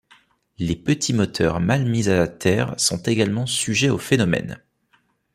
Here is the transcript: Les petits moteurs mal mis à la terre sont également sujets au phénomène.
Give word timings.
Les 0.57 0.75
petits 0.75 1.13
moteurs 1.13 1.59
mal 1.59 1.85
mis 1.85 2.09
à 2.09 2.17
la 2.17 2.27
terre 2.27 2.73
sont 2.79 3.03
également 3.03 3.45
sujets 3.45 3.91
au 3.91 3.99
phénomène. 3.99 4.57